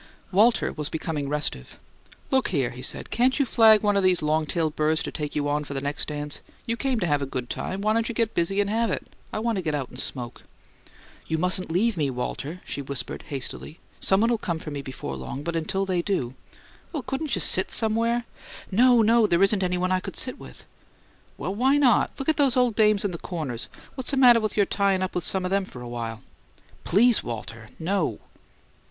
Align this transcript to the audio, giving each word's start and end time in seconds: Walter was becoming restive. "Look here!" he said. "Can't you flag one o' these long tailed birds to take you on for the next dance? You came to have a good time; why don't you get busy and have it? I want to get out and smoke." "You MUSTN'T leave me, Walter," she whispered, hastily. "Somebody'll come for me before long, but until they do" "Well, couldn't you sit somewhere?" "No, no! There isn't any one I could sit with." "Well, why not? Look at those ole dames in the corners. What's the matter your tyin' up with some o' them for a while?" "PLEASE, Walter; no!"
Walter 0.31 0.73
was 0.73 0.89
becoming 0.89 1.29
restive. 1.29 1.79
"Look 2.31 2.47
here!" 2.47 2.71
he 2.71 2.81
said. 2.81 3.11
"Can't 3.11 3.37
you 3.37 3.45
flag 3.45 3.83
one 3.83 3.95
o' 3.95 4.01
these 4.01 4.23
long 4.23 4.47
tailed 4.47 4.75
birds 4.75 5.03
to 5.03 5.11
take 5.11 5.35
you 5.35 5.47
on 5.47 5.63
for 5.63 5.75
the 5.75 5.79
next 5.79 6.07
dance? 6.07 6.41
You 6.65 6.75
came 6.75 6.99
to 7.01 7.05
have 7.05 7.21
a 7.21 7.27
good 7.27 7.51
time; 7.51 7.81
why 7.81 7.93
don't 7.93 8.09
you 8.09 8.15
get 8.15 8.33
busy 8.33 8.59
and 8.59 8.67
have 8.67 8.89
it? 8.89 9.05
I 9.31 9.37
want 9.37 9.57
to 9.57 9.61
get 9.61 9.75
out 9.75 9.89
and 9.89 9.99
smoke." 9.99 10.41
"You 11.27 11.37
MUSTN'T 11.37 11.71
leave 11.71 11.97
me, 11.97 12.09
Walter," 12.09 12.61
she 12.65 12.81
whispered, 12.81 13.25
hastily. 13.27 13.77
"Somebody'll 13.99 14.39
come 14.39 14.57
for 14.57 14.71
me 14.71 14.81
before 14.81 15.15
long, 15.15 15.43
but 15.43 15.55
until 15.55 15.85
they 15.85 16.01
do" 16.01 16.33
"Well, 16.91 17.03
couldn't 17.03 17.35
you 17.35 17.39
sit 17.39 17.69
somewhere?" 17.69 18.23
"No, 18.71 19.03
no! 19.03 19.27
There 19.27 19.43
isn't 19.43 19.61
any 19.61 19.77
one 19.77 19.91
I 19.91 19.99
could 19.99 20.15
sit 20.15 20.39
with." 20.39 20.63
"Well, 21.37 21.53
why 21.53 21.77
not? 21.77 22.09
Look 22.17 22.27
at 22.27 22.37
those 22.37 22.57
ole 22.57 22.71
dames 22.71 23.05
in 23.05 23.11
the 23.11 23.19
corners. 23.19 23.69
What's 23.93 24.09
the 24.09 24.17
matter 24.17 24.39
your 24.55 24.65
tyin' 24.65 25.03
up 25.03 25.13
with 25.13 25.23
some 25.23 25.45
o' 25.45 25.49
them 25.49 25.63
for 25.63 25.79
a 25.79 25.87
while?" 25.87 26.21
"PLEASE, 26.85 27.21
Walter; 27.21 27.69
no!" 27.77 28.17